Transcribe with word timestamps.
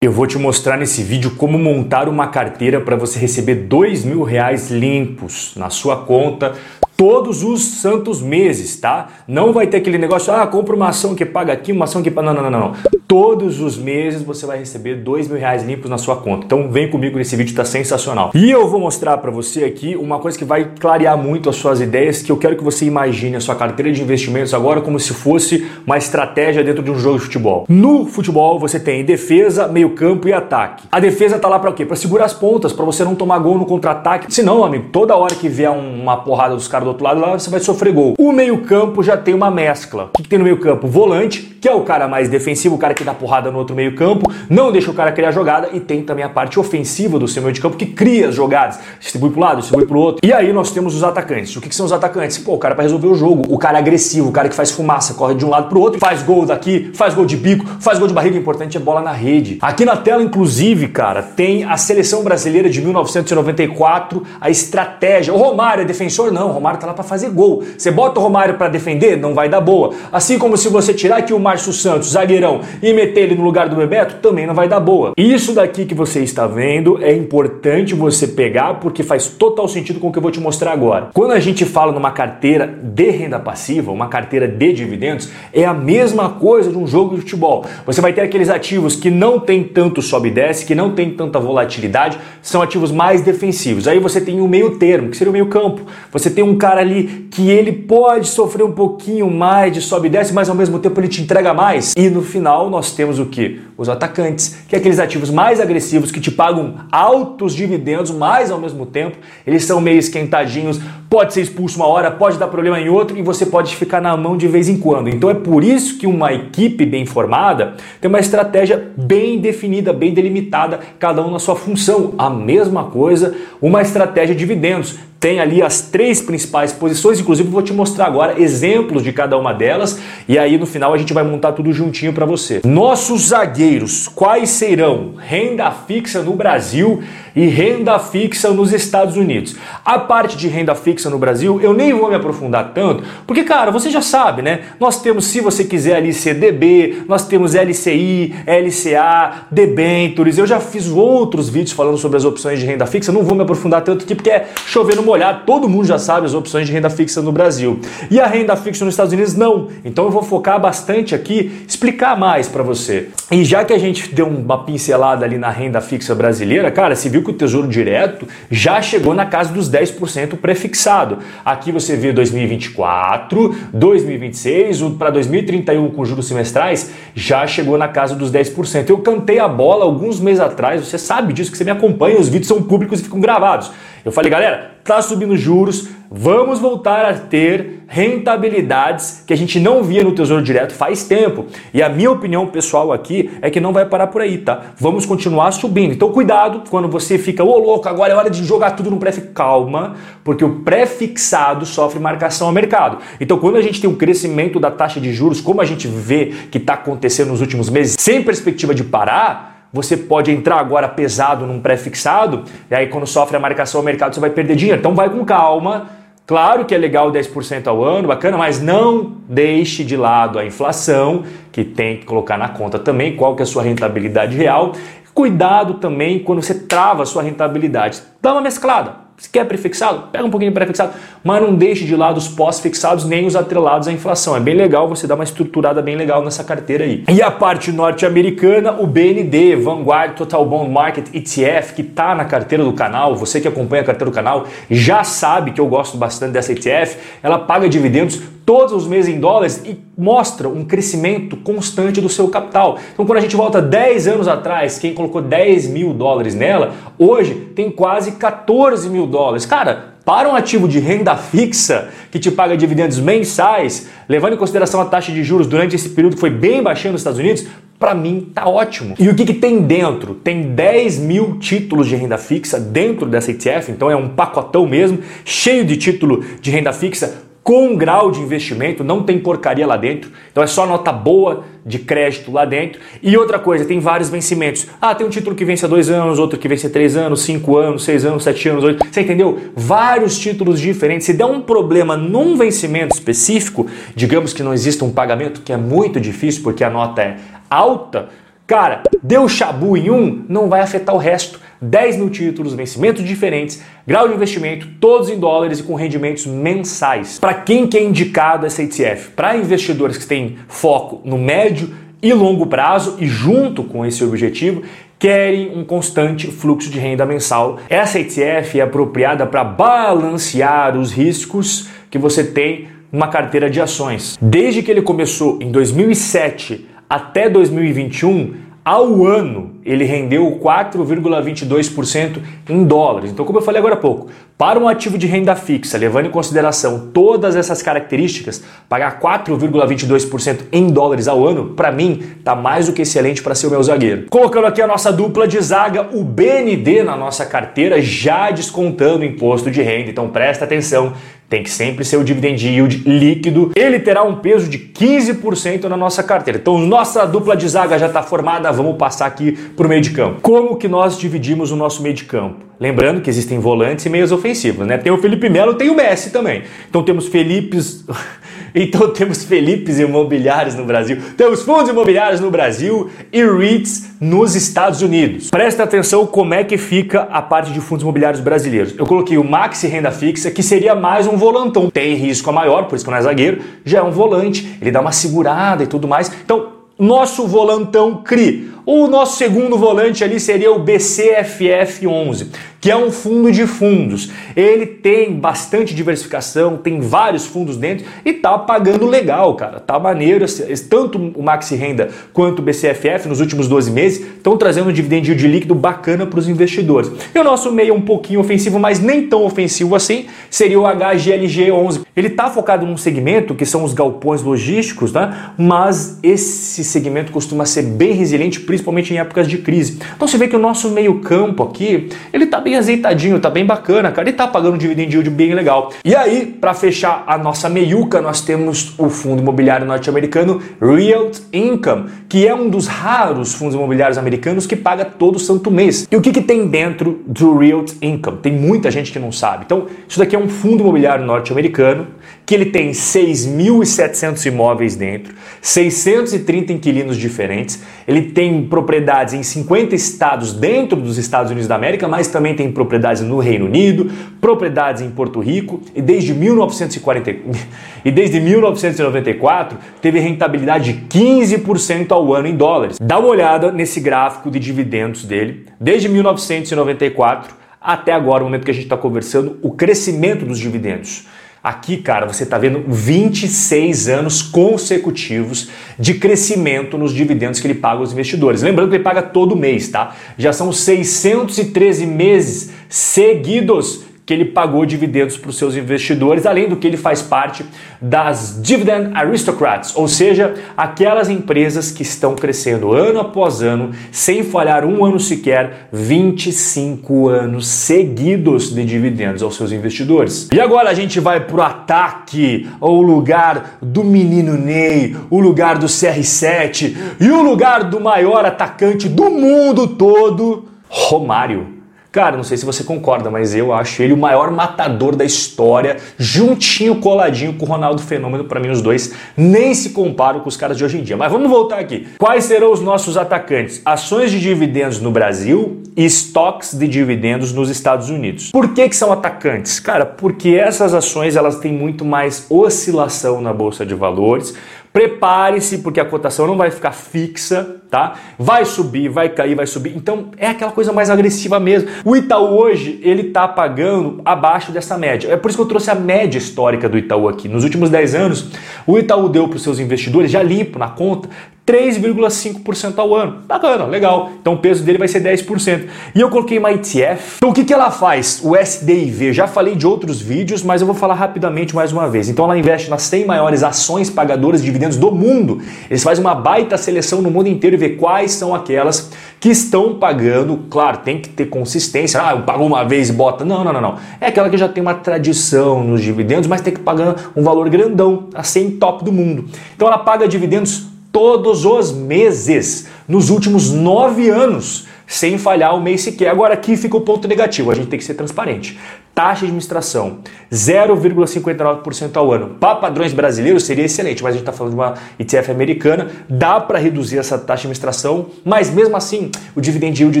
Eu 0.00 0.12
vou 0.12 0.28
te 0.28 0.38
mostrar 0.38 0.76
nesse 0.76 1.02
vídeo 1.02 1.32
como 1.32 1.58
montar 1.58 2.08
uma 2.08 2.28
carteira 2.28 2.80
para 2.80 2.94
você 2.94 3.18
receber 3.18 3.66
dois 3.66 4.04
mil 4.04 4.22
reais 4.22 4.70
limpos 4.70 5.54
na 5.56 5.70
sua 5.70 6.04
conta 6.04 6.54
todos 6.98 7.44
os 7.44 7.62
santos 7.62 8.20
meses, 8.20 8.74
tá? 8.74 9.06
Não 9.28 9.52
vai 9.52 9.68
ter 9.68 9.76
aquele 9.76 9.98
negócio, 9.98 10.32
ah, 10.34 10.44
compra 10.48 10.74
uma 10.74 10.88
ação 10.88 11.14
que 11.14 11.24
paga 11.24 11.52
aqui, 11.52 11.70
uma 11.70 11.84
ação 11.84 12.02
que 12.02 12.10
paga. 12.10 12.32
Não, 12.32 12.42
não, 12.42 12.50
não, 12.50 12.60
não. 12.60 12.72
Todos 13.06 13.60
os 13.60 13.78
meses 13.78 14.20
você 14.20 14.44
vai 14.44 14.58
receber 14.58 14.96
dois 14.96 15.28
mil 15.28 15.38
reais 15.38 15.62
limpos 15.62 15.88
na 15.88 15.96
sua 15.96 16.16
conta. 16.16 16.44
Então 16.44 16.68
vem 16.72 16.90
comigo 16.90 17.16
nesse 17.16 17.36
vídeo, 17.36 17.54
tá 17.54 17.64
sensacional. 17.64 18.32
E 18.34 18.50
eu 18.50 18.66
vou 18.66 18.80
mostrar 18.80 19.16
para 19.18 19.30
você 19.30 19.62
aqui 19.62 19.94
uma 19.94 20.18
coisa 20.18 20.36
que 20.36 20.44
vai 20.44 20.72
clarear 20.78 21.16
muito 21.16 21.48
as 21.48 21.54
suas 21.54 21.80
ideias, 21.80 22.20
que 22.20 22.32
eu 22.32 22.36
quero 22.36 22.56
que 22.56 22.64
você 22.64 22.84
imagine 22.84 23.36
a 23.36 23.40
sua 23.40 23.54
carteira 23.54 23.92
de 23.92 24.02
investimentos 24.02 24.52
agora 24.52 24.80
como 24.80 24.98
se 24.98 25.14
fosse 25.14 25.68
uma 25.86 25.96
estratégia 25.96 26.64
dentro 26.64 26.82
de 26.82 26.90
um 26.90 26.98
jogo 26.98 27.18
de 27.18 27.26
futebol. 27.26 27.64
No 27.68 28.06
futebol 28.06 28.58
você 28.58 28.80
tem 28.80 29.04
defesa, 29.04 29.68
meio 29.68 29.90
campo 29.90 30.26
e 30.26 30.32
ataque. 30.32 30.88
A 30.90 30.98
defesa 30.98 31.38
tá 31.38 31.46
lá 31.46 31.60
para 31.60 31.72
quê? 31.72 31.86
Para 31.86 31.96
segurar 31.96 32.24
as 32.24 32.34
pontas, 32.34 32.72
para 32.72 32.84
você 32.84 33.04
não 33.04 33.14
tomar 33.14 33.38
gol 33.38 33.56
no 33.56 33.66
contra-ataque. 33.66 34.34
Senão, 34.34 34.64
amigo, 34.64 34.88
toda 34.90 35.14
hora 35.14 35.36
que 35.36 35.48
vier 35.48 35.70
uma 35.70 36.16
porrada 36.16 36.56
dos 36.56 36.66
caras 36.66 36.87
do 36.88 36.92
outro 36.92 37.04
lado, 37.04 37.20
lá 37.20 37.38
você 37.38 37.50
vai 37.50 37.60
sofrer 37.60 37.92
gol. 37.92 38.14
O 38.18 38.32
meio-campo 38.32 39.02
já 39.02 39.16
tem 39.16 39.34
uma 39.34 39.50
mescla. 39.50 40.04
O 40.04 40.16
que, 40.16 40.22
que 40.22 40.28
tem 40.28 40.38
no 40.38 40.44
meio-campo? 40.44 40.86
Volante, 40.86 41.42
que 41.60 41.68
é 41.68 41.74
o 41.74 41.82
cara 41.82 42.08
mais 42.08 42.28
defensivo, 42.28 42.76
o 42.76 42.78
cara 42.78 42.94
que 42.94 43.04
dá 43.04 43.12
porrada 43.12 43.50
no 43.50 43.58
outro 43.58 43.76
meio-campo, 43.76 44.30
não 44.48 44.72
deixa 44.72 44.90
o 44.90 44.94
cara 44.94 45.12
criar 45.12 45.30
jogada, 45.30 45.68
e 45.72 45.80
tem 45.80 46.02
também 46.02 46.24
a 46.24 46.28
parte 46.28 46.58
ofensiva 46.58 47.18
do 47.18 47.28
seu 47.28 47.42
meio 47.42 47.52
de 47.52 47.60
campo 47.60 47.76
que 47.76 47.86
cria 47.86 48.28
as 48.28 48.34
jogadas, 48.34 48.78
distribui 48.98 49.30
pro 49.30 49.40
lado, 49.40 49.58
distribui 49.58 49.86
pro 49.86 49.98
outro. 49.98 50.26
E 50.26 50.32
aí 50.32 50.52
nós 50.52 50.70
temos 50.70 50.94
os 50.94 51.04
atacantes. 51.04 51.54
O 51.56 51.60
que, 51.60 51.68
que 51.68 51.74
são 51.74 51.86
os 51.86 51.92
atacantes? 51.92 52.38
Pô, 52.38 52.54
o 52.54 52.58
cara 52.58 52.74
para 52.74 52.84
resolver 52.84 53.08
o 53.08 53.14
jogo, 53.14 53.42
o 53.48 53.58
cara 53.58 53.78
agressivo, 53.78 54.28
o 54.28 54.32
cara 54.32 54.48
que 54.48 54.54
faz 54.54 54.70
fumaça, 54.70 55.14
corre 55.14 55.34
de 55.34 55.44
um 55.44 55.50
lado 55.50 55.68
pro 55.68 55.80
outro, 55.80 55.98
faz 55.98 56.22
gol 56.22 56.46
daqui, 56.46 56.90
faz 56.94 57.14
gol 57.14 57.26
de 57.26 57.36
bico, 57.36 57.66
faz 57.80 57.98
gol 57.98 58.08
de 58.08 58.14
barriga, 58.14 58.36
o 58.36 58.40
importante 58.40 58.76
é 58.76 58.80
bola 58.80 59.00
na 59.00 59.12
rede. 59.12 59.58
Aqui 59.60 59.84
na 59.84 59.96
tela, 59.96 60.22
inclusive, 60.22 60.88
cara, 60.88 61.22
tem 61.22 61.64
a 61.64 61.76
seleção 61.76 62.22
brasileira 62.22 62.70
de 62.70 62.80
1994, 62.80 64.22
a 64.40 64.50
estratégia. 64.50 65.34
O 65.34 65.36
Romário 65.36 65.82
é 65.82 65.84
defensor? 65.84 66.32
Não, 66.32 66.48
o 66.48 66.52
Romário 66.52 66.77
tá 66.78 66.86
lá 66.86 66.94
para 66.94 67.04
fazer 67.04 67.30
gol. 67.30 67.62
Você 67.76 67.90
bota 67.90 68.18
o 68.18 68.22
Romário 68.22 68.54
para 68.54 68.68
defender, 68.68 69.16
não 69.16 69.34
vai 69.34 69.48
dar 69.48 69.60
boa. 69.60 69.92
Assim 70.12 70.38
como 70.38 70.56
se 70.56 70.68
você 70.68 70.94
tirar 70.94 71.18
aqui 71.18 71.32
o 71.32 71.38
Márcio 71.38 71.72
Santos, 71.72 72.10
zagueirão, 72.10 72.60
e 72.82 72.92
meter 72.92 73.22
ele 73.22 73.34
no 73.34 73.42
lugar 73.42 73.68
do 73.68 73.76
Bebeto, 73.76 74.16
também 74.16 74.46
não 74.46 74.54
vai 74.54 74.68
dar 74.68 74.80
boa. 74.80 75.12
Isso 75.16 75.52
daqui 75.52 75.84
que 75.84 75.94
você 75.94 76.20
está 76.22 76.46
vendo 76.46 77.02
é 77.02 77.14
importante 77.14 77.94
você 77.94 78.26
pegar 78.26 78.74
porque 78.74 79.02
faz 79.02 79.28
total 79.28 79.68
sentido 79.68 80.00
com 80.00 80.08
o 80.08 80.12
que 80.12 80.18
eu 80.18 80.22
vou 80.22 80.30
te 80.30 80.40
mostrar 80.40 80.72
agora. 80.72 81.08
Quando 81.12 81.32
a 81.32 81.40
gente 81.40 81.64
fala 81.64 81.92
numa 81.92 82.10
carteira 82.10 82.66
de 82.66 83.10
renda 83.10 83.38
passiva, 83.38 83.90
uma 83.90 84.08
carteira 84.08 84.46
de 84.46 84.72
dividendos, 84.72 85.28
é 85.52 85.64
a 85.64 85.74
mesma 85.74 86.30
coisa 86.30 86.70
de 86.70 86.78
um 86.78 86.86
jogo 86.86 87.14
de 87.14 87.22
futebol. 87.22 87.64
Você 87.86 88.00
vai 88.00 88.12
ter 88.12 88.20
aqueles 88.20 88.48
ativos 88.48 88.96
que 88.96 89.10
não 89.10 89.40
tem 89.40 89.64
tanto 89.64 90.00
sobe 90.02 90.28
e 90.28 90.32
desce, 90.32 90.64
que 90.64 90.74
não 90.74 90.92
tem 90.92 91.10
tanta 91.10 91.38
volatilidade, 91.38 92.18
são 92.42 92.62
ativos 92.62 92.90
mais 92.90 93.22
defensivos. 93.22 93.88
Aí 93.88 93.98
você 93.98 94.20
tem 94.20 94.40
o 94.40 94.48
meio 94.48 94.78
termo, 94.78 95.10
que 95.10 95.16
seria 95.16 95.30
o 95.30 95.32
meio 95.32 95.46
campo. 95.46 95.82
Você 96.12 96.30
tem 96.30 96.44
um 96.44 96.56
cara 96.68 96.82
ali 96.82 97.28
que 97.30 97.50
ele 97.50 97.72
pode 97.72 98.28
sofrer 98.28 98.62
um 98.62 98.72
pouquinho 98.72 99.30
mais 99.30 99.72
de 99.72 99.80
sobe 99.80 100.08
e 100.08 100.10
desce, 100.10 100.34
mas 100.34 100.50
ao 100.50 100.54
mesmo 100.54 100.78
tempo 100.78 101.00
ele 101.00 101.08
te 101.08 101.22
entrega 101.22 101.54
mais. 101.54 101.94
E 101.96 102.10
no 102.10 102.20
final 102.20 102.68
nós 102.68 102.92
temos 102.92 103.18
o 103.18 103.24
que? 103.24 103.60
Os 103.76 103.88
atacantes, 103.88 104.58
que 104.68 104.76
é 104.76 104.78
aqueles 104.78 104.98
ativos 104.98 105.30
mais 105.30 105.60
agressivos 105.60 106.10
que 106.10 106.20
te 106.20 106.30
pagam 106.30 106.74
altos 106.92 107.54
dividendos, 107.54 108.10
mas 108.10 108.50
ao 108.50 108.58
mesmo 108.58 108.84
tempo 108.84 109.16
eles 109.46 109.64
são 109.64 109.80
meio 109.80 109.98
esquentadinhos, 109.98 110.78
pode 111.08 111.32
ser 111.32 111.40
expulso 111.40 111.76
uma 111.76 111.86
hora, 111.86 112.10
pode 112.10 112.38
dar 112.38 112.48
problema 112.48 112.78
em 112.78 112.90
outro 112.90 113.16
e 113.16 113.22
você 113.22 113.46
pode 113.46 113.74
ficar 113.74 114.02
na 114.02 114.14
mão 114.14 114.36
de 114.36 114.46
vez 114.46 114.68
em 114.68 114.78
quando. 114.78 115.08
Então 115.08 115.30
é 115.30 115.34
por 115.34 115.64
isso 115.64 115.96
que 115.96 116.06
uma 116.06 116.32
equipe 116.34 116.84
bem 116.84 117.06
formada 117.06 117.74
tem 118.00 118.10
uma 118.10 118.20
estratégia 118.20 118.90
bem 118.94 119.38
definida, 119.38 119.92
bem 119.92 120.12
delimitada, 120.12 120.80
cada 120.98 121.24
um 121.24 121.30
na 121.30 121.38
sua 121.38 121.56
função. 121.56 122.12
A 122.18 122.28
mesma 122.28 122.84
coisa, 122.84 123.34
uma 123.62 123.80
estratégia 123.80 124.34
de 124.34 124.40
dividendos 124.40 124.98
tem 125.20 125.40
ali 125.40 125.60
as 125.62 125.80
três 125.80 126.20
principais 126.20 126.72
posições, 126.72 127.18
inclusive 127.18 127.48
vou 127.48 127.62
te 127.62 127.72
mostrar 127.72 128.06
agora 128.06 128.40
exemplos 128.40 129.02
de 129.02 129.12
cada 129.12 129.36
uma 129.36 129.52
delas 129.52 129.98
e 130.28 130.38
aí 130.38 130.56
no 130.56 130.66
final 130.66 130.94
a 130.94 130.98
gente 130.98 131.12
vai 131.12 131.24
montar 131.24 131.52
tudo 131.52 131.72
juntinho 131.72 132.12
para 132.12 132.24
você. 132.24 132.60
Nossos 132.64 133.28
zagueiros, 133.28 134.06
quais 134.06 134.50
serão? 134.50 135.14
Renda 135.18 135.70
fixa 135.70 136.22
no 136.22 136.34
Brasil 136.34 137.02
e 137.34 137.46
renda 137.46 137.98
fixa 137.98 138.50
nos 138.50 138.72
Estados 138.72 139.16
Unidos. 139.16 139.56
A 139.84 139.98
parte 139.98 140.36
de 140.36 140.48
renda 140.48 140.74
fixa 140.74 141.10
no 141.10 141.18
Brasil, 141.18 141.60
eu 141.60 141.72
nem 141.72 141.92
vou 141.92 142.08
me 142.08 142.14
aprofundar 142.14 142.72
tanto, 142.72 143.02
porque 143.26 143.42
cara, 143.44 143.70
você 143.70 143.90
já 143.90 144.00
sabe, 144.00 144.42
né? 144.42 144.60
Nós 144.78 145.02
temos, 145.02 145.26
se 145.26 145.40
você 145.40 145.64
quiser 145.64 145.96
ali 145.96 146.12
CDB, 146.12 147.02
nós 147.08 147.26
temos 147.26 147.54
LCI, 147.54 148.34
LCA, 148.46 149.46
debentures. 149.50 150.38
Eu 150.38 150.46
já 150.46 150.60
fiz 150.60 150.88
outros 150.88 151.48
vídeos 151.48 151.72
falando 151.72 151.98
sobre 151.98 152.16
as 152.16 152.24
opções 152.24 152.58
de 152.60 152.66
renda 152.66 152.86
fixa, 152.86 153.12
não 153.12 153.22
vou 153.22 153.36
me 153.36 153.42
aprofundar 153.42 153.82
tanto 153.82 154.04
aqui 154.04 154.14
porque 154.14 154.30
é 154.30 154.48
chover 154.66 154.96
no 154.96 155.07
molhado, 155.08 155.44
todo 155.46 155.68
mundo 155.68 155.86
já 155.86 155.98
sabe 155.98 156.26
as 156.26 156.34
opções 156.34 156.66
de 156.66 156.72
renda 156.72 156.90
fixa 156.90 157.22
no 157.22 157.32
Brasil. 157.32 157.80
E 158.10 158.20
a 158.20 158.26
renda 158.26 158.54
fixa 158.56 158.84
nos 158.84 158.92
Estados 158.92 159.12
Unidos 159.12 159.34
não. 159.34 159.68
Então 159.84 160.04
eu 160.04 160.10
vou 160.10 160.22
focar 160.22 160.60
bastante 160.60 161.14
aqui, 161.14 161.64
explicar 161.66 162.16
mais 162.18 162.46
para 162.46 162.62
você. 162.62 163.08
E 163.30 163.42
já 163.44 163.64
que 163.64 163.72
a 163.72 163.78
gente 163.78 164.14
deu 164.14 164.26
uma 164.26 164.64
pincelada 164.64 165.24
ali 165.24 165.38
na 165.38 165.50
renda 165.50 165.80
fixa 165.80 166.14
brasileira, 166.14 166.70
cara, 166.70 166.94
você 166.94 167.08
viu 167.08 167.24
que 167.24 167.30
o 167.30 167.32
Tesouro 167.32 167.66
Direto 167.66 168.28
já 168.50 168.82
chegou 168.82 169.14
na 169.14 169.24
casa 169.24 169.52
dos 169.52 169.70
10% 169.70 170.36
prefixado. 170.36 171.18
Aqui 171.44 171.72
você 171.72 171.96
vê 171.96 172.12
2024, 172.12 173.56
2026, 173.72 174.82
para 174.98 175.10
2031 175.10 175.90
com 175.90 176.04
juros 176.04 176.28
semestrais, 176.28 176.90
já 177.14 177.46
chegou 177.46 177.78
na 177.78 177.88
casa 177.88 178.14
dos 178.14 178.30
10%. 178.30 178.90
Eu 178.90 178.98
cantei 178.98 179.38
a 179.38 179.48
bola 179.48 179.84
alguns 179.84 180.20
meses 180.20 180.40
atrás, 180.40 180.86
você 180.86 180.98
sabe 180.98 181.32
disso, 181.32 181.50
que 181.50 181.56
você 181.56 181.64
me 181.64 181.70
acompanha, 181.70 182.18
os 182.18 182.28
vídeos 182.28 182.48
são 182.48 182.62
públicos 182.62 183.00
e 183.00 183.04
ficam 183.04 183.20
gravados. 183.20 183.70
Eu 184.04 184.12
falei, 184.12 184.30
galera, 184.30 184.77
tá 184.88 185.02
subindo 185.02 185.36
juros, 185.36 185.86
vamos 186.10 186.60
voltar 186.60 187.04
a 187.04 187.12
ter 187.12 187.82
rentabilidades 187.86 189.22
que 189.26 189.34
a 189.34 189.36
gente 189.36 189.60
não 189.60 189.82
via 189.82 190.02
no 190.02 190.12
Tesouro 190.12 190.42
Direto 190.42 190.72
faz 190.72 191.04
tempo. 191.04 191.44
E 191.74 191.82
a 191.82 191.90
minha 191.90 192.10
opinião 192.10 192.46
pessoal 192.46 192.90
aqui 192.90 193.30
é 193.42 193.50
que 193.50 193.60
não 193.60 193.70
vai 193.70 193.84
parar 193.84 194.06
por 194.06 194.22
aí, 194.22 194.38
tá? 194.38 194.62
Vamos 194.78 195.04
continuar 195.04 195.52
subindo. 195.52 195.92
Então 195.92 196.10
cuidado 196.10 196.62
quando 196.70 196.88
você 196.88 197.18
fica, 197.18 197.44
ô 197.44 197.58
louco, 197.58 197.86
agora 197.86 198.14
é 198.14 198.16
hora 198.16 198.30
de 198.30 198.42
jogar 198.42 198.70
tudo 198.70 198.90
no 198.90 198.96
pré 198.96 199.12
Calma, 199.34 199.96
porque 200.24 200.42
o 200.44 200.60
pré-fixado 200.60 201.66
sofre 201.66 202.00
marcação 202.00 202.46
ao 202.46 202.52
mercado. 202.52 202.96
Então 203.20 203.38
quando 203.38 203.56
a 203.56 203.62
gente 203.62 203.82
tem 203.82 203.90
um 203.90 203.94
crescimento 203.94 204.58
da 204.58 204.70
taxa 204.70 204.98
de 204.98 205.12
juros, 205.12 205.38
como 205.38 205.60
a 205.60 205.66
gente 205.66 205.86
vê 205.86 206.32
que 206.50 206.56
está 206.56 206.74
acontecendo 206.74 207.28
nos 207.28 207.42
últimos 207.42 207.68
meses, 207.68 207.96
sem 207.98 208.22
perspectiva 208.22 208.74
de 208.74 208.84
parar, 208.84 209.57
você 209.72 209.96
pode 209.96 210.30
entrar 210.30 210.58
agora 210.58 210.88
pesado 210.88 211.46
num 211.46 211.60
pré-fixado, 211.60 212.44
e 212.70 212.74
aí 212.74 212.86
quando 212.86 213.06
sofre 213.06 213.36
a 213.36 213.40
marcação 213.40 213.80
ao 213.80 213.84
mercado 213.84 214.14
você 214.14 214.20
vai 214.20 214.30
perder 214.30 214.56
dinheiro. 214.56 214.80
Então 214.80 214.94
vai 214.94 215.10
com 215.10 215.24
calma. 215.24 215.86
Claro 216.26 216.66
que 216.66 216.74
é 216.74 216.78
legal 216.78 217.10
10% 217.10 217.66
ao 217.68 217.82
ano, 217.82 218.08
bacana, 218.08 218.36
mas 218.36 218.60
não 218.60 219.14
deixe 219.26 219.82
de 219.82 219.96
lado 219.96 220.38
a 220.38 220.44
inflação, 220.44 221.24
que 221.50 221.64
tem 221.64 221.96
que 221.96 222.04
colocar 222.04 222.36
na 222.36 222.50
conta 222.50 222.78
também 222.78 223.16
qual 223.16 223.34
que 223.34 223.40
é 223.40 223.44
a 223.44 223.46
sua 223.46 223.62
rentabilidade 223.62 224.36
real. 224.36 224.72
Cuidado 225.14 225.74
também 225.74 226.18
quando 226.18 226.42
você 226.42 226.54
trava 226.54 227.02
a 227.02 227.06
sua 227.06 227.22
rentabilidade. 227.22 228.02
Dá 228.20 228.32
uma 228.32 228.42
mesclada. 228.42 229.07
Se 229.18 229.28
quer 229.28 229.44
prefixado, 229.46 230.10
pega 230.12 230.24
um 230.24 230.30
pouquinho 230.30 230.52
de 230.52 230.54
prefixado, 230.54 230.92
mas 231.24 231.42
não 231.42 231.52
deixe 231.52 231.84
de 231.84 231.96
lado 231.96 232.18
os 232.18 232.28
pós-fixados 232.28 233.04
nem 233.04 233.26
os 233.26 233.34
atrelados 233.34 233.88
à 233.88 233.92
inflação. 233.92 234.36
É 234.36 234.38
bem 234.38 234.54
legal 234.54 234.88
você 234.88 235.08
dar 235.08 235.16
uma 235.16 235.24
estruturada 235.24 235.82
bem 235.82 235.96
legal 235.96 236.22
nessa 236.24 236.44
carteira 236.44 236.84
aí. 236.84 237.02
E 237.08 237.20
a 237.20 237.28
parte 237.28 237.72
norte-americana, 237.72 238.80
o 238.80 238.86
BND, 238.86 239.56
Vanguard 239.56 240.14
Total 240.14 240.46
Bond 240.46 240.70
Market 240.70 241.12
ETF, 241.12 241.74
que 241.74 241.82
está 241.82 242.14
na 242.14 242.26
carteira 242.26 242.62
do 242.62 242.72
canal, 242.72 243.16
você 243.16 243.40
que 243.40 243.48
acompanha 243.48 243.82
a 243.82 243.86
carteira 243.86 244.08
do 244.08 244.14
canal 244.14 244.46
já 244.70 245.02
sabe 245.02 245.50
que 245.50 245.60
eu 245.60 245.66
gosto 245.66 245.98
bastante 245.98 246.30
dessa 246.30 246.52
ETF. 246.52 246.96
Ela 247.20 247.40
paga 247.40 247.68
dividendos 247.68 248.22
todos 248.48 248.72
os 248.72 248.86
meses 248.86 249.14
em 249.14 249.20
dólares 249.20 249.60
e 249.62 249.78
mostra 249.94 250.48
um 250.48 250.64
crescimento 250.64 251.36
constante 251.36 252.00
do 252.00 252.08
seu 252.08 252.28
capital. 252.28 252.78
Então, 252.94 253.04
quando 253.04 253.18
a 253.18 253.20
gente 253.20 253.36
volta 253.36 253.60
10 253.60 254.08
anos 254.08 254.26
atrás, 254.26 254.78
quem 254.78 254.94
colocou 254.94 255.20
10 255.20 255.66
mil 255.66 255.92
dólares 255.92 256.34
nela, 256.34 256.72
hoje 256.98 257.34
tem 257.54 257.70
quase 257.70 258.12
14 258.12 258.88
mil 258.88 259.06
dólares. 259.06 259.44
Cara, 259.44 259.96
para 260.02 260.30
um 260.30 260.34
ativo 260.34 260.66
de 260.66 260.78
renda 260.78 261.14
fixa 261.14 261.90
que 262.10 262.18
te 262.18 262.30
paga 262.30 262.56
dividendos 262.56 262.98
mensais, 262.98 263.86
levando 264.08 264.32
em 264.32 264.38
consideração 264.38 264.80
a 264.80 264.86
taxa 264.86 265.12
de 265.12 265.22
juros 265.22 265.46
durante 265.46 265.76
esse 265.76 265.90
período 265.90 266.14
que 266.14 266.20
foi 266.20 266.30
bem 266.30 266.62
baixinho 266.62 266.92
nos 266.92 267.02
Estados 267.02 267.18
Unidos, 267.18 267.44
para 267.78 267.94
mim 267.94 268.30
tá 268.34 268.48
ótimo. 268.48 268.94
E 268.98 269.10
o 269.10 269.14
que, 269.14 269.26
que 269.26 269.34
tem 269.34 269.60
dentro? 269.60 270.14
Tem 270.14 270.54
10 270.54 271.00
mil 271.00 271.38
títulos 271.38 271.86
de 271.86 271.96
renda 271.96 272.16
fixa 272.16 272.58
dentro 272.58 273.04
dessa 273.04 273.30
ETF, 273.30 273.70
então 273.70 273.90
é 273.90 273.94
um 273.94 274.08
pacotão 274.08 274.66
mesmo, 274.66 275.00
cheio 275.22 275.66
de 275.66 275.76
título 275.76 276.24
de 276.40 276.50
renda 276.50 276.72
fixa 276.72 277.27
com 277.48 277.74
grau 277.74 278.10
de 278.10 278.20
investimento, 278.20 278.84
não 278.84 279.02
tem 279.02 279.18
porcaria 279.18 279.66
lá 279.66 279.78
dentro, 279.78 280.10
então 280.30 280.44
é 280.44 280.46
só 280.46 280.66
nota 280.66 280.92
boa 280.92 281.44
de 281.64 281.78
crédito 281.78 282.30
lá 282.30 282.44
dentro. 282.44 282.78
E 283.02 283.16
outra 283.16 283.38
coisa, 283.38 283.64
tem 283.64 283.80
vários 283.80 284.10
vencimentos. 284.10 284.66
Ah, 284.78 284.94
tem 284.94 285.06
um 285.06 285.08
título 285.08 285.34
que 285.34 285.46
vence 285.46 285.64
há 285.64 285.68
dois 285.68 285.88
anos, 285.88 286.18
outro 286.18 286.38
que 286.38 286.46
vence 286.46 286.66
há 286.66 286.70
três 286.70 286.94
anos, 286.94 287.22
cinco 287.22 287.56
anos, 287.56 287.84
seis 287.84 288.04
anos, 288.04 288.22
sete 288.22 288.50
anos, 288.50 288.64
oito. 288.64 288.84
Você 288.84 289.00
entendeu? 289.00 289.38
Vários 289.56 290.18
títulos 290.18 290.60
diferentes. 290.60 291.06
Se 291.06 291.14
der 291.14 291.24
um 291.24 291.40
problema 291.40 291.96
num 291.96 292.36
vencimento 292.36 292.94
específico, 292.94 293.66
digamos 293.96 294.34
que 294.34 294.42
não 294.42 294.52
exista 294.52 294.84
um 294.84 294.92
pagamento, 294.92 295.40
que 295.40 295.50
é 295.50 295.56
muito 295.56 295.98
difícil 295.98 296.42
porque 296.42 296.62
a 296.62 296.68
nota 296.68 297.00
é 297.00 297.16
alta, 297.48 298.10
Cara, 298.48 298.82
deu 299.02 299.28
chabu 299.28 299.76
em 299.76 299.90
um, 299.90 300.24
não 300.26 300.48
vai 300.48 300.62
afetar 300.62 300.94
o 300.94 300.98
resto. 300.98 301.38
10 301.60 301.96
mil 301.96 302.10
títulos, 302.10 302.54
vencimentos 302.54 303.04
diferentes, 303.04 303.62
grau 303.86 304.08
de 304.08 304.14
investimento, 304.14 304.68
todos 304.80 305.08
em 305.08 305.18
dólares 305.18 305.58
e 305.58 305.62
com 305.62 305.74
rendimentos 305.74 306.26
mensais. 306.26 307.18
Para 307.18 307.34
quem 307.34 307.66
que 307.66 307.76
é 307.76 307.82
indicado 307.82 308.46
essa 308.46 308.62
ETF? 308.62 309.10
Para 309.10 309.36
investidores 309.36 309.96
que 309.96 310.06
têm 310.06 310.36
foco 310.48 311.00
no 311.04 311.18
médio 311.18 311.70
e 312.02 312.12
longo 312.12 312.46
prazo 312.46 312.96
e 312.98 313.06
junto 313.06 313.64
com 313.64 313.84
esse 313.84 314.04
objetivo, 314.04 314.62
querem 314.98 315.56
um 315.56 315.64
constante 315.64 316.26
fluxo 316.26 316.70
de 316.70 316.78
renda 316.78 317.06
mensal. 317.06 317.58
Essa 317.68 318.00
ETF 318.00 318.58
é 318.58 318.62
apropriada 318.62 319.26
para 319.26 319.44
balancear 319.44 320.76
os 320.76 320.92
riscos 320.92 321.68
que 321.90 321.98
você 321.98 322.24
tem 322.24 322.68
numa 322.90 323.08
carteira 323.08 323.48
de 323.48 323.60
ações. 323.60 324.18
Desde 324.20 324.62
que 324.62 324.70
ele 324.70 324.82
começou 324.82 325.38
em 325.40 325.50
2007 325.50 326.66
até 326.88 327.28
2021, 327.28 328.34
ao 328.64 329.04
ano 329.06 329.57
ele 329.70 329.84
rendeu 329.84 330.38
4,22% 330.42 332.18
em 332.48 332.64
dólares. 332.64 333.10
Então, 333.10 333.24
como 333.24 333.38
eu 333.38 333.42
falei 333.42 333.58
agora 333.58 333.74
há 333.74 333.78
pouco, 333.78 334.08
para 334.38 334.58
um 334.58 334.68
ativo 334.68 334.96
de 334.96 335.06
renda 335.06 335.34
fixa, 335.34 335.76
levando 335.76 336.06
em 336.06 336.10
consideração 336.10 336.90
todas 336.92 337.34
essas 337.34 337.60
características, 337.60 338.42
pagar 338.68 339.00
4,22% 339.00 340.42
em 340.52 340.70
dólares 340.70 341.08
ao 341.08 341.26
ano, 341.26 341.54
para 341.54 341.72
mim, 341.72 342.02
tá 342.24 342.34
mais 342.34 342.66
do 342.66 342.72
que 342.72 342.82
excelente 342.82 343.22
para 343.22 343.34
ser 343.34 343.48
o 343.48 343.50
meu 343.50 343.62
zagueiro. 343.62 344.06
Colocando 344.08 344.46
aqui 344.46 344.62
a 344.62 344.66
nossa 344.66 344.92
dupla 344.92 345.26
de 345.26 345.40
zaga, 345.40 345.88
o 345.92 346.04
BND 346.04 346.82
na 346.84 346.96
nossa 346.96 347.26
carteira, 347.26 347.82
já 347.82 348.30
descontando 348.30 349.00
o 349.00 349.04
imposto 349.04 349.50
de 349.50 349.60
renda. 349.60 349.90
Então, 349.90 350.08
presta 350.08 350.44
atenção 350.44 350.94
tem 351.28 351.42
que 351.42 351.50
sempre 351.50 351.84
ser 351.84 351.98
o 351.98 352.04
dividend 352.04 352.46
yield 352.46 352.82
líquido. 352.86 353.52
Ele 353.54 353.78
terá 353.78 354.02
um 354.02 354.16
peso 354.16 354.48
de 354.48 354.58
15% 354.58 355.64
na 355.64 355.76
nossa 355.76 356.02
carteira. 356.02 356.38
Então, 356.38 356.58
nossa 356.58 357.04
dupla 357.06 357.36
de 357.36 357.46
zaga 357.46 357.78
já 357.78 357.86
está 357.86 358.02
formada, 358.02 358.50
vamos 358.50 358.76
passar 358.76 359.06
aqui 359.06 359.32
para 359.32 359.66
o 359.66 359.68
meio 359.68 359.82
de 359.82 359.90
campo. 359.90 360.20
Como 360.22 360.56
que 360.56 360.66
nós 360.66 360.98
dividimos 360.98 361.50
o 361.50 361.56
nosso 361.56 361.82
meio 361.82 361.94
de 361.94 362.04
campo? 362.04 362.46
Lembrando 362.58 363.00
que 363.00 363.10
existem 363.10 363.38
volantes 363.38 363.84
e 363.84 363.90
meios 363.90 364.10
ofensivos, 364.10 364.66
né? 364.66 364.78
Tem 364.78 364.90
o 364.90 364.98
Felipe 364.98 365.28
Melo, 365.28 365.54
tem 365.54 365.70
o 365.70 365.76
Messi 365.76 366.10
também. 366.10 366.42
Então 366.68 366.82
temos 366.82 367.06
Felipes, 367.06 367.84
então 368.54 368.90
temos 368.92 369.24
Felipes 369.24 369.78
imobiliários 369.78 370.54
no 370.54 370.64
Brasil, 370.64 370.98
temos 371.16 371.42
fundos 371.42 371.68
imobiliários 371.68 372.20
no 372.20 372.30
Brasil 372.30 372.90
e 373.12 373.24
REITs 373.24 373.88
nos 374.00 374.34
Estados 374.34 374.82
Unidos. 374.82 375.30
Presta 375.30 375.64
atenção 375.64 376.06
como 376.06 376.34
é 376.34 376.44
que 376.44 376.56
fica 376.56 377.02
a 377.10 377.20
parte 377.20 377.52
de 377.52 377.60
fundos 377.60 377.82
imobiliários 377.82 378.20
brasileiros. 378.20 378.74
Eu 378.76 378.86
coloquei 378.86 379.18
o 379.18 379.24
Maxi 379.24 379.66
Renda 379.66 379.90
Fixa, 379.90 380.30
que 380.30 380.42
seria 380.42 380.74
mais 380.74 381.06
um 381.06 381.16
volantão. 381.16 381.70
Tem 381.70 381.94
risco 381.94 382.32
maior, 382.32 382.64
por 382.64 382.76
isso 382.76 382.84
que 382.84 382.90
não 382.90 382.98
é 382.98 383.02
zagueiro, 383.02 383.40
já 383.64 383.78
é 383.78 383.82
um 383.82 383.90
volante, 383.90 384.56
ele 384.60 384.70
dá 384.70 384.80
uma 384.80 384.92
segurada 384.92 385.62
e 385.62 385.66
tudo 385.66 385.88
mais. 385.88 386.10
Então, 386.24 386.58
nosso 386.78 387.26
volantão 387.26 388.02
CRI. 388.04 388.52
O 388.70 388.86
nosso 388.86 389.16
segundo 389.16 389.56
volante 389.56 390.04
ali 390.04 390.20
seria 390.20 390.52
o 390.52 390.62
BCFF11 390.62 392.26
que 392.60 392.70
é 392.70 392.76
um 392.76 392.90
fundo 392.90 393.30
de 393.30 393.46
fundos. 393.46 394.10
Ele 394.34 394.66
tem 394.66 395.14
bastante 395.14 395.74
diversificação, 395.74 396.56
tem 396.56 396.80
vários 396.80 397.26
fundos 397.26 397.56
dentro 397.56 397.86
e 398.04 398.12
tá 398.12 398.36
pagando 398.38 398.86
legal, 398.86 399.34
cara. 399.34 399.60
Tá 399.60 399.78
maneiro. 399.78 400.24
Tanto 400.68 400.98
o 400.98 401.22
Maxi 401.22 401.54
Renda 401.54 401.88
quanto 402.12 402.40
o 402.40 402.42
BCFF 402.42 403.08
nos 403.08 403.20
últimos 403.20 403.48
12 403.48 403.70
meses 403.70 404.00
estão 404.00 404.36
trazendo 404.36 404.70
um 404.70 404.72
dividendo 404.72 405.14
de 405.14 405.28
líquido 405.28 405.54
bacana 405.54 406.06
para 406.06 406.18
os 406.18 406.28
investidores. 406.28 406.90
E 407.14 407.18
o 407.18 407.24
nosso 407.24 407.52
meio 407.52 407.74
um 407.74 407.80
pouquinho 407.80 408.20
ofensivo, 408.20 408.58
mas 408.58 408.80
nem 408.80 409.06
tão 409.06 409.24
ofensivo 409.24 409.74
assim, 409.74 410.06
seria 410.30 410.58
o 410.58 410.64
HGLG11. 410.64 411.82
Ele 411.96 412.10
tá 412.10 412.30
focado 412.30 412.66
num 412.66 412.76
segmento 412.76 413.34
que 413.34 413.46
são 413.46 413.64
os 413.64 413.72
galpões 413.72 414.22
logísticos, 414.22 414.92
né? 414.92 415.32
Mas 415.36 415.98
esse 416.02 416.64
segmento 416.64 417.12
costuma 417.12 417.44
ser 417.44 417.62
bem 417.62 417.92
resiliente, 417.92 418.40
principalmente 418.40 418.57
em 418.90 418.98
épocas 418.98 419.28
de 419.28 419.38
crise. 419.38 419.78
Então 419.94 420.06
você 420.06 420.16
vê 420.16 420.28
que 420.28 420.36
o 420.36 420.38
nosso 420.38 420.70
meio 420.70 421.00
campo 421.00 421.42
aqui, 421.42 421.88
ele 422.12 422.26
tá 422.26 422.40
bem 422.40 422.56
azeitadinho, 422.56 423.20
tá 423.20 423.30
bem 423.30 423.44
bacana, 423.44 423.90
cara, 423.90 424.08
e 424.08 424.12
tá 424.12 424.26
pagando 424.26 424.54
um 424.54 424.58
dividend 424.58 424.92
yield 424.92 425.10
bem 425.10 425.34
legal. 425.34 425.72
E 425.84 425.94
aí, 425.94 426.26
para 426.26 426.54
fechar 426.54 427.04
a 427.06 427.18
nossa 427.18 427.48
meiuca, 427.48 428.00
nós 428.00 428.20
temos 428.20 428.74
o 428.78 428.88
fundo 428.88 429.22
imobiliário 429.22 429.66
norte-americano 429.66 430.40
Real 430.60 431.10
Income, 431.32 431.90
que 432.08 432.26
é 432.26 432.34
um 432.34 432.48
dos 432.48 432.66
raros 432.66 433.34
fundos 433.34 433.54
imobiliários 433.54 433.98
americanos 433.98 434.46
que 434.46 434.56
paga 434.56 434.84
todo 434.84 435.18
santo 435.18 435.50
mês. 435.50 435.86
E 435.90 435.96
o 435.96 436.00
que, 436.00 436.12
que 436.12 436.22
tem 436.22 436.46
dentro 436.46 437.00
do 437.06 437.36
Real 437.36 437.64
Income? 437.82 438.18
Tem 438.18 438.32
muita 438.32 438.70
gente 438.70 438.92
que 438.92 438.98
não 438.98 439.12
sabe. 439.12 439.44
Então, 439.44 439.66
isso 439.88 439.98
daqui 439.98 440.14
é 440.14 440.18
um 440.18 440.28
fundo 440.28 440.62
imobiliário 440.62 441.04
norte-americano 441.04 441.86
que 442.28 442.34
ele 442.34 442.46
tem 442.46 442.72
6.700 442.72 444.26
imóveis 444.26 444.76
dentro, 444.76 445.14
630 445.40 446.52
inquilinos 446.52 446.98
diferentes, 446.98 447.62
ele 447.86 448.02
tem 448.02 448.42
propriedades 448.48 449.14
em 449.14 449.22
50 449.22 449.74
estados 449.74 450.32
dentro 450.32 450.80
dos 450.80 450.98
Estados 450.98 451.30
Unidos 451.30 451.48
da 451.48 451.54
América, 451.54 451.86
mas 451.86 452.08
também 452.08 452.34
tem 452.34 452.50
propriedades 452.50 453.02
no 453.02 453.18
Reino 453.18 453.46
Unido, 453.46 453.90
propriedades 454.20 454.82
em 454.82 454.90
Porto 454.90 455.20
Rico 455.20 455.60
e 455.74 455.80
desde 455.80 456.12
1940 456.12 457.10
e 457.84 457.90
desde 457.90 458.20
1994 458.20 459.58
teve 459.80 460.00
rentabilidade 460.00 460.72
de 460.72 460.98
15% 460.98 461.92
ao 461.92 462.12
ano 462.14 462.26
em 462.26 462.36
dólares. 462.36 462.78
Dá 462.80 462.98
uma 462.98 463.08
olhada 463.08 463.52
nesse 463.52 463.80
gráfico 463.80 464.30
de 464.30 464.38
dividendos 464.38 465.04
dele, 465.04 465.46
desde 465.60 465.88
1994 465.88 467.38
até 467.60 467.92
agora, 467.92 468.22
o 468.22 468.26
momento 468.26 468.44
que 468.44 468.50
a 468.50 468.54
gente 468.54 468.64
está 468.64 468.76
conversando, 468.76 469.38
o 469.42 469.50
crescimento 469.50 470.24
dos 470.24 470.38
dividendos. 470.38 471.06
Aqui, 471.48 471.78
cara, 471.78 472.04
você 472.04 472.24
está 472.24 472.36
vendo 472.36 472.62
26 472.68 473.88
anos 473.88 474.20
consecutivos 474.20 475.48
de 475.78 475.94
crescimento 475.94 476.76
nos 476.76 476.92
dividendos 476.92 477.40
que 477.40 477.46
ele 477.46 477.54
paga 477.54 477.80
aos 477.80 477.90
investidores. 477.90 478.42
Lembrando 478.42 478.68
que 478.68 478.76
ele 478.76 478.84
paga 478.84 479.00
todo 479.00 479.34
mês, 479.34 479.66
tá? 479.66 479.96
Já 480.18 480.30
são 480.30 480.52
613 480.52 481.86
meses 481.86 482.50
seguidos 482.68 483.87
que 484.08 484.14
ele 484.14 484.24
pagou 484.24 484.64
dividendos 484.64 485.18
para 485.18 485.28
os 485.28 485.36
seus 485.36 485.54
investidores, 485.54 486.24
além 486.24 486.48
do 486.48 486.56
que 486.56 486.66
ele 486.66 486.78
faz 486.78 487.02
parte 487.02 487.44
das 487.78 488.40
Dividend 488.42 488.92
Aristocrats, 488.94 489.76
ou 489.76 489.86
seja, 489.86 490.32
aquelas 490.56 491.10
empresas 491.10 491.70
que 491.70 491.82
estão 491.82 492.14
crescendo 492.14 492.72
ano 492.72 493.00
após 493.00 493.42
ano, 493.42 493.70
sem 493.92 494.22
falhar 494.22 494.64
um 494.64 494.82
ano 494.82 494.98
sequer, 494.98 495.68
25 495.70 497.10
anos 497.10 497.48
seguidos 497.48 498.50
de 498.50 498.64
dividendos 498.64 499.22
aos 499.22 499.36
seus 499.36 499.52
investidores. 499.52 500.26
E 500.32 500.40
agora 500.40 500.70
a 500.70 500.74
gente 500.74 500.98
vai 500.98 501.20
para 501.20 501.36
o 501.36 501.42
ataque, 501.42 502.48
o 502.62 502.80
lugar 502.80 503.58
do 503.60 503.84
menino 503.84 504.38
Ney, 504.38 504.96
o 505.10 505.20
lugar 505.20 505.58
do 505.58 505.66
CR7 505.66 506.74
e 506.98 507.10
o 507.10 507.20
lugar 507.20 507.64
do 507.64 507.78
maior 507.78 508.24
atacante 508.24 508.88
do 508.88 509.10
mundo 509.10 509.66
todo, 509.66 510.48
Romário. 510.66 511.57
Cara, 511.90 512.16
não 512.18 512.22
sei 512.22 512.36
se 512.36 512.44
você 512.44 512.62
concorda, 512.62 513.10
mas 513.10 513.34
eu 513.34 513.52
acho 513.52 513.82
ele 513.82 513.94
o 513.94 513.96
maior 513.96 514.30
matador 514.30 514.94
da 514.94 515.06
história, 515.06 515.78
juntinho, 515.96 516.76
coladinho 516.76 517.32
com 517.32 517.46
o 517.46 517.48
Ronaldo 517.48 517.80
Fenômeno. 517.80 518.24
Para 518.24 518.38
mim, 518.38 518.50
os 518.50 518.60
dois 518.60 518.92
nem 519.16 519.54
se 519.54 519.70
comparam 519.70 520.20
com 520.20 520.28
os 520.28 520.36
caras 520.36 520.58
de 520.58 520.64
hoje 520.64 520.78
em 520.78 520.82
dia. 520.82 520.98
Mas 520.98 521.10
vamos 521.10 521.30
voltar 521.30 521.58
aqui. 521.58 521.88
Quais 521.98 522.24
serão 522.24 522.52
os 522.52 522.60
nossos 522.60 522.98
atacantes? 522.98 523.62
Ações 523.64 524.10
de 524.10 524.20
dividendos 524.20 524.80
no 524.80 524.90
Brasil 524.90 525.62
e 525.74 525.84
estoques 525.86 526.52
de 526.52 526.68
dividendos 526.68 527.32
nos 527.32 527.48
Estados 527.48 527.88
Unidos. 527.88 528.32
Por 528.32 528.52
que, 528.52 528.68
que 528.68 528.76
são 528.76 528.92
atacantes? 528.92 529.58
Cara, 529.58 529.86
porque 529.86 530.30
essas 530.30 530.74
ações 530.74 531.16
elas 531.16 531.38
têm 531.38 531.52
muito 531.52 531.86
mais 531.86 532.26
oscilação 532.28 533.22
na 533.22 533.32
bolsa 533.32 533.64
de 533.64 533.74
valores 533.74 534.34
Prepare-se 534.78 535.58
porque 535.58 535.80
a 535.80 535.84
cotação 535.84 536.24
não 536.24 536.36
vai 536.36 536.52
ficar 536.52 536.70
fixa, 536.70 537.56
tá? 537.68 537.94
Vai 538.16 538.44
subir, 538.44 538.88
vai 538.88 539.08
cair, 539.08 539.34
vai 539.34 539.44
subir. 539.44 539.76
Então 539.76 540.12
é 540.16 540.28
aquela 540.28 540.52
coisa 540.52 540.72
mais 540.72 540.88
agressiva 540.88 541.40
mesmo. 541.40 541.68
O 541.84 541.96
Itaú 541.96 542.38
hoje, 542.38 542.78
ele 542.84 543.10
tá 543.10 543.26
pagando 543.26 544.00
abaixo 544.04 544.52
dessa 544.52 544.78
média. 544.78 545.10
É 545.10 545.16
por 545.16 545.30
isso 545.30 545.36
que 545.36 545.42
eu 545.42 545.48
trouxe 545.48 545.68
a 545.68 545.74
média 545.74 546.16
histórica 546.16 546.68
do 546.68 546.78
Itaú 546.78 547.08
aqui. 547.08 547.28
Nos 547.28 547.42
últimos 547.42 547.70
10 547.70 547.94
anos, 547.96 548.30
o 548.68 548.78
Itaú 548.78 549.08
deu 549.08 549.26
para 549.26 549.38
os 549.38 549.42
seus 549.42 549.58
investidores, 549.58 550.12
já 550.12 550.22
limpo 550.22 550.60
na 550.60 550.68
conta, 550.68 551.08
3,5% 551.48 552.76
ao 552.76 552.94
ano. 552.94 553.22
Bacana, 553.26 553.64
legal. 553.64 554.10
Então 554.20 554.34
o 554.34 554.38
peso 554.38 554.62
dele 554.62 554.76
vai 554.76 554.86
ser 554.86 555.00
10%. 555.02 555.66
E 555.94 556.00
eu 556.00 556.10
coloquei 556.10 556.38
uma 556.38 556.52
ETF. 556.52 557.16
Então 557.16 557.30
o 557.30 557.32
que, 557.32 557.42
que 557.42 557.54
ela 557.54 557.70
faz? 557.70 558.20
O 558.22 558.36
SDIV. 558.36 559.14
Já 559.14 559.26
falei 559.26 559.56
de 559.56 559.66
outros 559.66 559.98
vídeos, 559.98 560.42
mas 560.42 560.60
eu 560.60 560.66
vou 560.66 560.76
falar 560.76 560.92
rapidamente 560.92 561.56
mais 561.56 561.72
uma 561.72 561.88
vez. 561.88 562.10
Então 562.10 562.26
ela 562.26 562.36
investe 562.36 562.68
nas 562.68 562.82
100 562.82 563.06
maiores 563.06 563.42
ações 563.42 563.88
pagadoras 563.88 564.40
de 564.40 564.46
dividendos 564.46 564.76
do 564.76 564.92
mundo. 564.92 565.40
Eles 565.70 565.82
fazem 565.82 566.04
uma 566.04 566.14
baita 566.14 566.58
seleção 566.58 567.00
no 567.00 567.10
mundo 567.10 567.28
inteiro 567.30 567.56
e 567.56 567.58
vê 567.58 567.70
quais 567.70 568.12
são 568.12 568.34
aquelas 568.34 568.90
que 569.18 569.30
estão 569.30 569.78
pagando. 569.78 570.40
Claro, 570.50 570.80
tem 570.84 571.00
que 571.00 571.08
ter 571.08 571.30
consistência. 571.30 571.98
Ah, 571.98 572.14
pagou 572.18 572.46
uma 572.46 572.62
vez 572.62 572.90
e 572.90 572.92
bota. 572.92 573.24
Não, 573.24 573.42
não, 573.42 573.54
não, 573.54 573.60
não. 573.62 573.76
É 574.02 574.08
aquela 574.08 574.28
que 574.28 574.36
já 574.36 574.48
tem 574.48 574.60
uma 574.60 574.74
tradição 574.74 575.64
nos 575.64 575.80
dividendos, 575.80 576.26
mas 576.26 576.42
tem 576.42 576.52
que 576.52 576.60
pagar 576.60 577.10
um 577.16 577.22
valor 577.22 577.48
grandão, 577.48 578.08
a 578.14 578.22
100 578.22 578.50
top 578.52 578.84
do 578.84 578.92
mundo. 578.92 579.24
Então 579.56 579.66
ela 579.66 579.78
paga 579.78 580.06
dividendos 580.06 580.77
todos 580.98 581.44
os 581.44 581.70
meses, 581.70 582.66
nos 582.88 583.08
últimos 583.08 583.52
nove 583.52 584.10
anos, 584.10 584.66
sem 584.84 585.16
falhar 585.16 585.54
o 585.54 585.60
mês 585.60 585.82
sequer. 585.82 586.08
Agora 586.08 586.34
aqui 586.34 586.56
fica 586.56 586.76
o 586.76 586.80
ponto 586.80 587.06
negativo, 587.06 587.52
a 587.52 587.54
gente 587.54 587.68
tem 587.68 587.78
que 587.78 587.84
ser 587.84 587.94
transparente. 587.94 588.58
Taxa 588.98 589.20
de 589.20 589.26
administração 589.26 589.98
0,59% 590.32 591.96
ao 591.96 592.12
ano. 592.12 592.30
Para 592.40 592.56
padrões 592.56 592.92
brasileiros 592.92 593.44
seria 593.44 593.64
excelente, 593.64 594.02
mas 594.02 594.10
a 594.10 594.16
gente 594.18 594.22
está 594.22 594.32
falando 594.32 594.54
de 594.54 594.58
uma 594.58 594.74
ETF 594.98 595.30
americana, 595.30 595.86
dá 596.08 596.40
para 596.40 596.58
reduzir 596.58 596.98
essa 596.98 597.16
taxa 597.16 597.42
de 597.42 597.46
administração, 597.46 598.06
mas 598.24 598.50
mesmo 598.50 598.76
assim 598.76 599.12
o 599.36 599.40
dividend 599.40 599.80
yield 599.80 600.00